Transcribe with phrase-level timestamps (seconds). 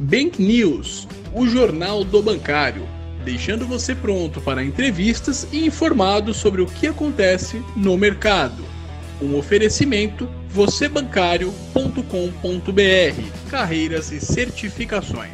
[0.00, 2.86] Bank News, o jornal do bancário,
[3.24, 8.62] deixando você pronto para entrevistas e informado sobre o que acontece no mercado.
[9.20, 15.32] Um oferecimento vocêbancário.com.br, carreiras e certificações.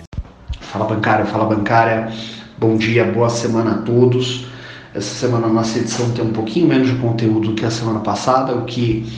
[0.61, 2.11] Fala bancário, fala bancária.
[2.57, 4.47] Bom dia, boa semana a todos.
[4.95, 8.01] Essa semana a nossa edição tem um pouquinho menos de conteúdo do que a semana
[8.01, 9.13] passada, o que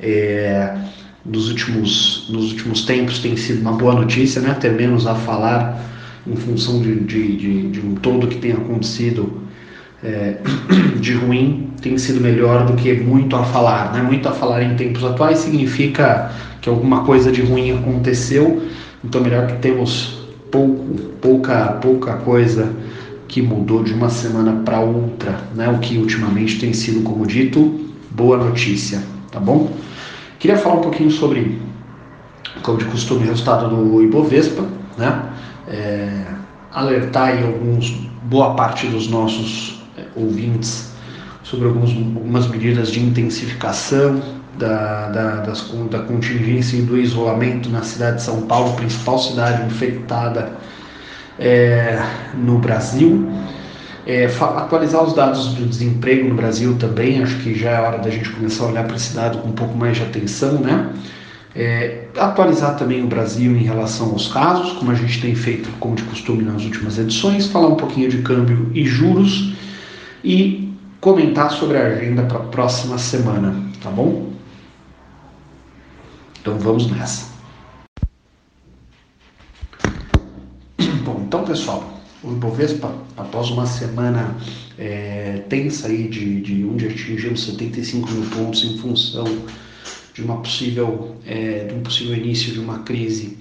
[0.00, 0.76] é,
[1.24, 4.54] nos, últimos, nos últimos tempos tem sido uma boa notícia, né?
[4.54, 5.80] Ter menos a falar
[6.26, 9.42] em função de, de, de, de um todo que tem acontecido
[10.02, 10.36] é,
[11.00, 13.92] de ruim tem sido melhor do que muito a falar.
[13.92, 14.02] Né?
[14.02, 16.30] Muito a falar em tempos atuais significa
[16.60, 18.62] que alguma coisa de ruim aconteceu,
[19.04, 20.84] então melhor que temos pouco,
[21.20, 22.70] pouca, pouca coisa
[23.26, 25.68] que mudou de uma semana para outra, né?
[25.68, 27.80] o que ultimamente tem sido, como dito,
[28.10, 29.72] boa notícia, tá bom?
[30.42, 31.62] Queria falar um pouquinho sobre,
[32.64, 34.66] como de costume, o resultado do Ibovespa,
[34.98, 35.22] né?
[35.68, 36.24] É,
[36.72, 37.90] alertar aí alguns,
[38.24, 40.90] boa parte dos nossos é, ouvintes
[41.44, 44.20] sobre alguns, algumas medidas de intensificação
[44.58, 49.64] da, da, das, da contingência e do isolamento na cidade de São Paulo, principal cidade
[49.64, 50.54] infectada
[51.38, 53.30] é, no Brasil.
[54.04, 58.10] É, atualizar os dados do desemprego no Brasil também, acho que já é hora da
[58.10, 60.92] gente começar a olhar para esse dado com um pouco mais de atenção, né?
[61.54, 65.94] É, atualizar também o Brasil em relação aos casos, como a gente tem feito como
[65.94, 69.52] de costume nas últimas edições, falar um pouquinho de câmbio e juros
[70.24, 74.32] e comentar sobre a agenda para a próxima semana, tá bom?
[76.40, 77.30] Então vamos nessa.
[81.04, 84.36] Bom, então pessoal, o Ibovespa, após uma semana
[84.78, 89.24] é, tensa aí de, de onde atingimos 75 mil pontos em função
[90.14, 93.38] de uma possível é, de um possível início de uma crise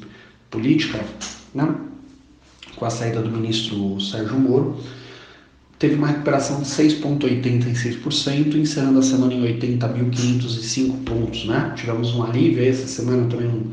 [0.49, 0.99] política,
[1.53, 1.75] né?
[2.75, 4.79] com a saída do ministro Sérgio Moro,
[5.77, 11.45] teve uma recuperação de 6,86%, encerrando a semana em 80.505 pontos.
[11.45, 11.73] Né?
[11.75, 13.71] Tivemos um alívio essa semana também,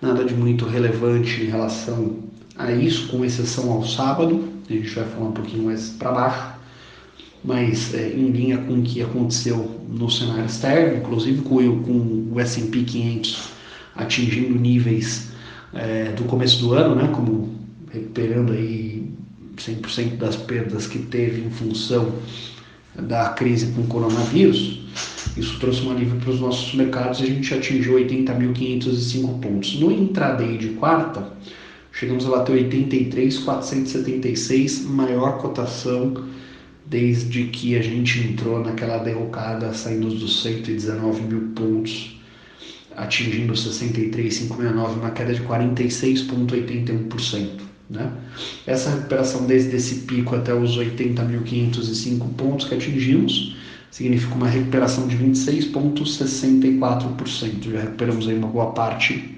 [0.00, 5.04] nada de muito relevante em relação a isso, com exceção ao sábado, a gente vai
[5.04, 6.58] falar um pouquinho mais para baixo,
[7.44, 12.40] mas é, em linha com o que aconteceu no cenário externo, inclusive com, com o
[12.40, 13.48] S&P 500
[13.94, 15.30] atingindo níveis
[15.72, 17.56] é, do começo do ano, né, como
[17.92, 19.08] recuperando aí
[19.56, 22.12] 100% das perdas que teve em função
[22.94, 24.80] da crise com o coronavírus,
[25.36, 29.78] isso trouxe um alívio para os nossos mercados e a gente atingiu 80.505 pontos.
[29.78, 31.32] No intraday de quarta,
[31.98, 36.28] Chegamos a bater 83,476, maior cotação
[36.86, 42.16] desde que a gente entrou naquela derrocada, saindo dos 119 mil pontos,
[42.96, 47.62] atingindo 63,569, uma queda de 46,81%.
[47.90, 48.12] Né?
[48.64, 53.56] Essa recuperação desde esse pico até os 80.505 pontos que atingimos
[53.90, 57.72] significa uma recuperação de 26,64%.
[57.72, 59.36] Já recuperamos aí uma boa parte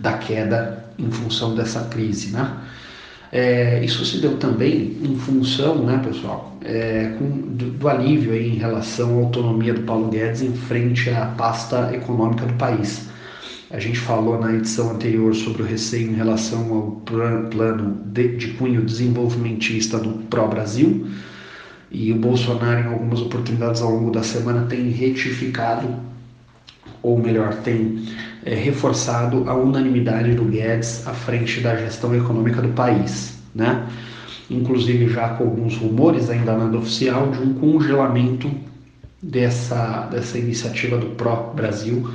[0.00, 2.56] da queda em função dessa crise, né?
[3.32, 8.48] É, isso se deu também em função, né, pessoal, é, com, do, do, alívio aí
[8.48, 13.08] em relação à autonomia do Paulo Guedes em frente à pasta econômica do país.
[13.70, 18.48] A gente falou na edição anterior sobre o receio em relação ao plano, de, de
[18.54, 21.06] cunho desenvolvimentista do Pró-Brasil,
[21.88, 25.88] e o Bolsonaro, em algumas oportunidades ao longo da semana, tem retificado,
[27.02, 28.04] ou melhor, tem
[28.44, 33.86] é, reforçado a unanimidade do Guedes à frente da gestão econômica do país, né?
[34.50, 38.50] Inclusive já com alguns rumores ainda nada oficial de um congelamento
[39.22, 42.10] dessa, dessa iniciativa do Pró Brasil,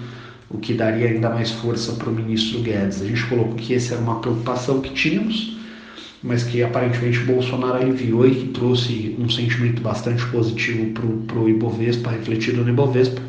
[0.49, 3.01] o que daria ainda mais força para o ministro Guedes.
[3.01, 5.57] A gente colocou que essa era uma preocupação que tínhamos,
[6.21, 10.91] mas que aparentemente Bolsonaro aliviou e que trouxe um sentimento bastante positivo
[11.27, 13.21] para o Ibovespa, refletido no Ibovespa,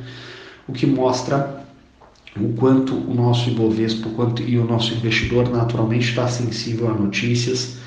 [0.68, 1.64] o que mostra
[2.38, 6.94] o quanto o nosso Ibovespa o quanto, e o nosso investidor naturalmente está sensível a
[6.94, 7.78] notícias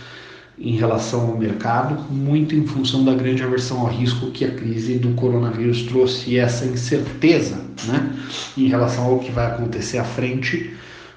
[0.57, 4.97] em relação ao mercado, muito em função da grande aversão ao risco que a crise
[4.97, 8.11] do coronavírus trouxe e essa incerteza né,
[8.57, 10.73] em relação ao que vai acontecer à frente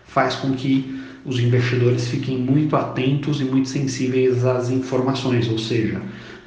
[0.06, 6.00] faz com que os investidores fiquem muito atentos e muito sensíveis às informações, ou seja,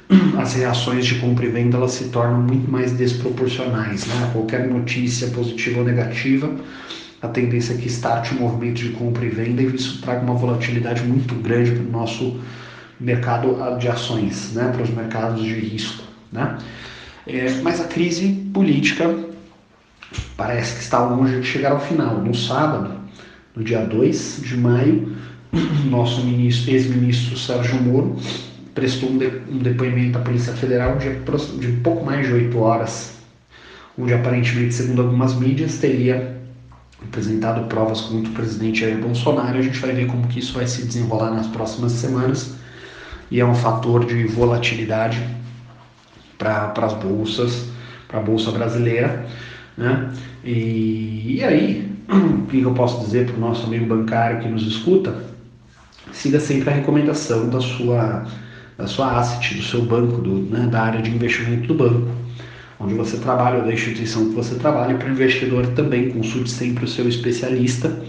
[0.38, 4.06] as reações de compra e venda elas se tornam muito mais desproporcionais.
[4.06, 4.30] Né?
[4.32, 6.50] Qualquer notícia positiva ou negativa,
[7.20, 10.34] a tendência é que starte um movimento de compra e venda e isso traga uma
[10.34, 12.38] volatilidade muito grande para o nosso
[13.00, 14.70] mercado de ações, né?
[14.72, 16.04] para os mercados de risco.
[16.32, 16.58] Né?
[17.26, 19.14] É, mas a crise política
[20.36, 22.18] parece que está longe de chegar ao final.
[22.20, 22.94] No sábado,
[23.54, 25.16] no dia 2 de maio,
[25.90, 28.16] nosso ex-ministro Sérgio Moro
[28.76, 31.08] prestou um, de, um, depoimento à Polícia Federal de,
[31.58, 33.14] de pouco mais de oito horas,
[33.98, 36.36] onde aparentemente, segundo algumas mídias, teria
[37.02, 39.58] apresentado provas contra o presidente Jair Bolsonaro.
[39.58, 42.54] A gente vai ver como que isso vai se desenrolar nas próximas semanas
[43.30, 45.26] e é um fator de volatilidade
[46.36, 47.68] para as bolsas,
[48.06, 49.26] para a bolsa brasileira,
[49.76, 50.12] né?
[50.44, 54.66] E, e aí, o que eu posso dizer para o nosso amigo bancário que nos
[54.66, 55.24] escuta?
[56.12, 58.26] Siga sempre a recomendação da sua,
[58.76, 62.08] da sua asset, do seu banco, do, né, da área de investimento do banco,
[62.78, 64.96] onde você trabalha, ou da instituição que você trabalha.
[64.96, 68.02] Para o investidor também, consulte sempre o seu especialista,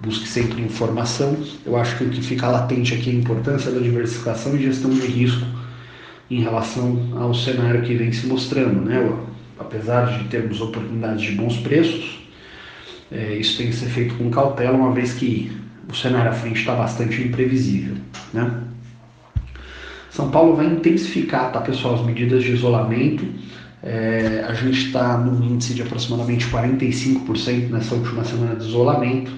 [0.00, 1.36] busque sempre informação.
[1.64, 4.90] Eu acho que o que fica latente aqui é a importância da diversificação e gestão
[4.90, 5.46] de risco
[6.30, 9.14] em relação ao cenário que vem se mostrando, né?
[9.58, 12.22] Apesar de termos oportunidades de bons preços,
[13.10, 15.52] é, isso tem que ser feito com cautela, uma vez que
[15.88, 17.94] o cenário à frente está bastante imprevisível.
[18.32, 18.50] Né?
[20.12, 23.26] São Paulo vai intensificar, tá, pessoal, as medidas de isolamento.
[23.82, 29.32] É, a gente está num índice de aproximadamente 45% nessa última semana de isolamento.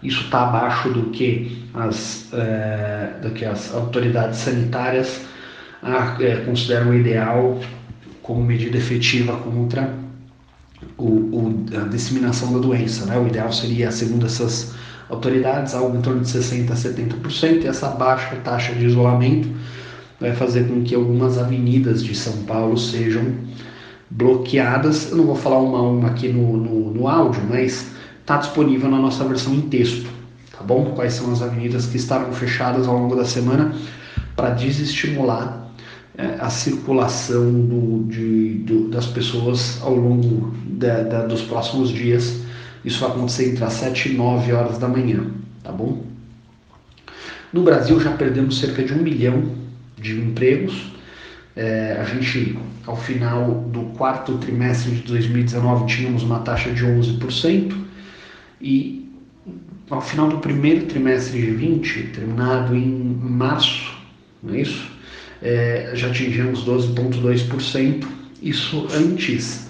[0.00, 5.20] Isso está abaixo do que as, é, do que as autoridades sanitárias
[5.82, 7.58] ah, é, consideram ideal
[8.22, 9.92] como medida efetiva contra
[10.96, 13.04] o, o, a disseminação da doença.
[13.04, 13.18] Né?
[13.18, 14.76] O ideal seria, segundo essas
[15.08, 19.48] autoridades, algo em torno de 60% a 70%, e essa baixa taxa de isolamento
[20.20, 23.34] vai fazer com que algumas avenidas de São Paulo sejam
[24.10, 25.10] bloqueadas.
[25.10, 27.90] Eu não vou falar uma a uma aqui no, no, no áudio, mas
[28.20, 30.10] está disponível na nossa versão em texto,
[30.52, 30.92] tá bom?
[30.94, 33.74] Quais são as avenidas que estavam fechadas ao longo da semana
[34.36, 35.70] para desestimular
[36.18, 42.42] é, a circulação do, de, do, das pessoas ao longo da, da, dos próximos dias.
[42.84, 45.26] Isso vai acontecer entre as 7 e 9 horas da manhã,
[45.62, 46.04] tá bom?
[47.52, 49.59] No Brasil já perdemos cerca de um milhão
[50.00, 50.92] de empregos.
[51.56, 57.74] É, a gente, ao final do quarto trimestre de 2019, tínhamos uma taxa de 11%,
[58.60, 59.10] e
[59.88, 62.88] ao final do primeiro trimestre de 20, terminado em
[63.20, 63.96] março,
[64.42, 65.00] não é isso?
[65.42, 68.06] é, já atingimos 12,2%,
[68.42, 69.68] isso antes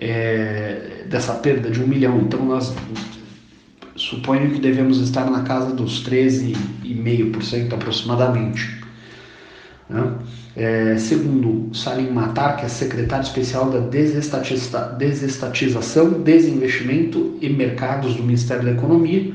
[0.00, 2.20] é, dessa perda de um milhão.
[2.20, 2.74] Então nós
[3.94, 8.85] suponho que devemos estar na casa dos 13,5% aproximadamente.
[9.88, 10.12] Né?
[10.56, 18.64] É, segundo Salim Matar, que é secretário especial da desestatização, desinvestimento e mercados do Ministério
[18.64, 19.32] da Economia,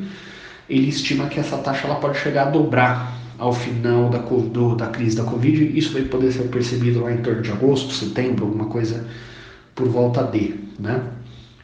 [0.70, 4.88] ele estima que essa taxa ela pode chegar a dobrar ao final da, do, da
[4.88, 5.78] crise da Covid.
[5.78, 9.06] Isso vai poder ser percebido lá em torno de agosto, setembro, alguma coisa
[9.74, 11.02] por volta de, né?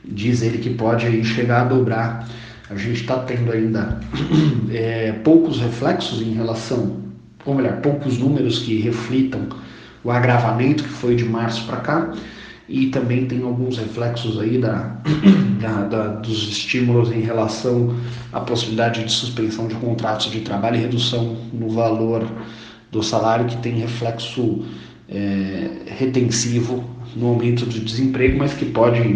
[0.04, 2.28] Diz ele que pode aí chegar a dobrar.
[2.70, 4.00] A gente está tendo ainda
[4.72, 7.07] é, poucos reflexos em relação,
[7.48, 9.48] ou melhor, poucos números que reflitam
[10.04, 12.14] o agravamento que foi de março para cá
[12.68, 14.98] e também tem alguns reflexos aí da,
[15.62, 17.96] da, da, dos estímulos em relação
[18.34, 22.28] à possibilidade de suspensão de contratos de trabalho e redução no valor
[22.92, 24.66] do salário, que tem reflexo
[25.10, 26.84] é, retensivo
[27.16, 29.14] no aumento do desemprego, mas que pode, em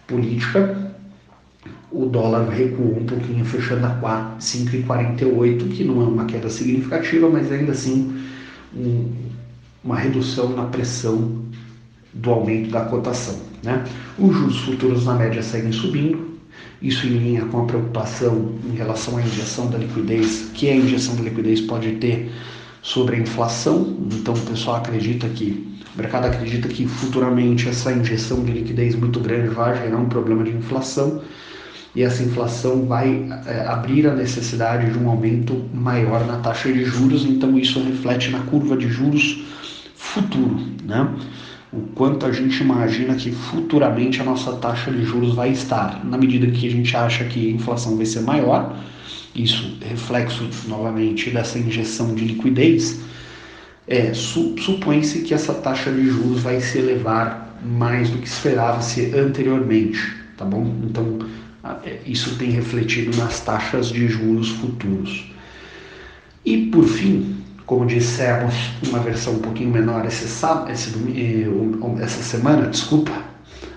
[0.08, 0.94] política,
[1.92, 7.52] o dólar recuou um pouquinho, fechando a 5,48, que não é uma queda significativa, mas
[7.52, 8.24] ainda assim
[8.76, 9.12] um,
[9.84, 11.44] uma redução na pressão
[12.14, 13.40] do aumento da cotação.
[13.64, 13.84] Né?
[14.18, 16.30] Os juros futuros na média seguem subindo,
[16.82, 21.16] isso em linha com a preocupação em relação à injeção da liquidez, que a injeção
[21.16, 22.32] da liquidez pode ter
[22.82, 23.98] sobre a inflação.
[24.12, 29.20] Então o pessoal acredita que, o mercado acredita que futuramente essa injeção de liquidez muito
[29.20, 31.22] grande vai gerar um problema de inflação
[31.96, 36.86] e essa inflação vai é, abrir a necessidade de um aumento maior na taxa de
[36.86, 39.44] juros, então isso reflete na curva de juros
[39.96, 41.08] futuro, né?
[41.72, 46.18] O quanto a gente imagina que futuramente a nossa taxa de juros vai estar, na
[46.18, 48.76] medida que a gente acha que a inflação vai ser maior,
[49.36, 53.02] isso reflexo novamente dessa injeção de liquidez,
[53.90, 59.14] é, su supõe-se que essa taxa de juros vai se elevar mais do que esperava-se
[59.16, 60.76] anteriormente, tá bom?
[60.84, 61.20] Então
[61.84, 65.32] é, isso tem refletido nas taxas de juros futuros.
[66.46, 68.54] E por fim, como dissemos,
[68.88, 71.48] uma versão um pouquinho menor esse, esse, eh,
[72.02, 73.12] essa semana, desculpa,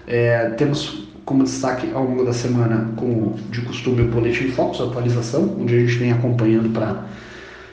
[0.06, 5.56] é, temos como destaque ao longo da semana, como de costume, o Boletim Focus, atualização,
[5.60, 7.04] onde a gente vem acompanhando para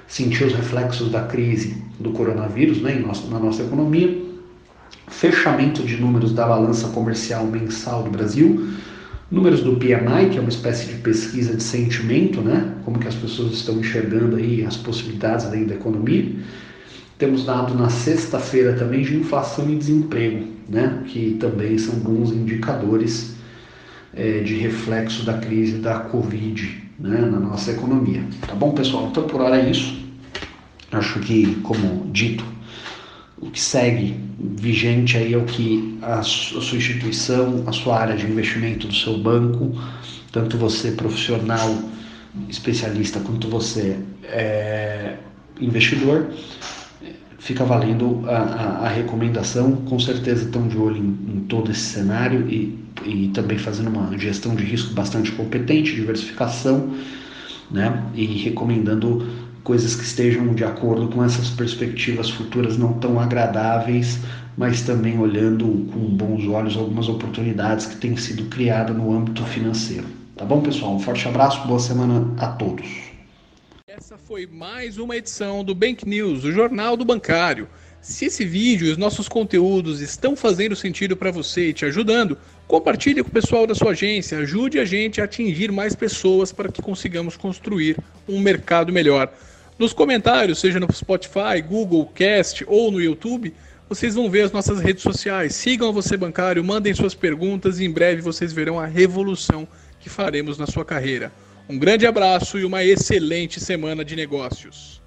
[0.09, 4.19] sentir os reflexos da crise do coronavírus né, na nossa economia,
[5.07, 8.67] fechamento de números da balança comercial mensal do Brasil,
[9.29, 12.73] números do PMI, que é uma espécie de pesquisa de sentimento, né?
[12.83, 16.35] Como que as pessoas estão enxergando aí as possibilidades além da economia.
[17.19, 21.03] Temos dado na sexta-feira também de inflação e desemprego, né?
[21.05, 23.35] Que também são bons indicadores
[24.15, 27.19] é, de reflexo da crise da Covid né?
[27.21, 28.23] na nossa economia.
[28.45, 29.07] Tá bom, pessoal?
[29.09, 29.98] Então por hora é isso.
[30.91, 32.43] Acho que, como dito,
[33.38, 38.25] o que segue vigente aí é o que a, sua instituição, a sua área de
[38.25, 39.79] investimento do seu banco,
[40.31, 41.77] tanto você profissional,
[42.50, 45.17] especialista, quanto você é,
[45.60, 46.31] investidor,
[47.39, 49.77] fica valendo a, a, a, recomendação.
[49.77, 54.17] Com certeza estão de olho em, em todo esse cenário e, e também fazendo uma
[54.17, 56.93] gestão de risco bastante competente, diversificação,
[57.72, 58.03] né?
[58.13, 59.25] E recomendando
[59.69, 64.17] coisas que estejam de acordo com essas perspectivas futuras não tão agradáveis,
[64.57, 70.07] mas também olhando com bons olhos algumas oportunidades que têm sido criadas no âmbito financeiro.
[70.35, 70.95] Tá bom, pessoal?
[70.95, 72.88] Um forte abraço, boa semana a todos.
[73.88, 77.67] Essa foi mais uma edição do Bank News, o jornal do bancário.
[78.01, 82.35] Se esse vídeo e os nossos conteúdos estão fazendo sentido para você e te ajudando,
[82.67, 86.71] compartilhe com o pessoal da sua agência, ajude a gente a atingir mais pessoas para
[86.71, 87.97] que consigamos construir
[88.27, 89.31] um mercado melhor.
[89.79, 93.53] Nos comentários, seja no Spotify, Google Cast ou no YouTube,
[93.88, 95.55] vocês vão ver as nossas redes sociais.
[95.55, 99.65] Sigam Você Bancário, mandem suas perguntas e em breve vocês verão a revolução
[99.98, 101.31] que faremos na sua carreira.
[101.69, 105.01] Um grande abraço e uma excelente semana de negócios.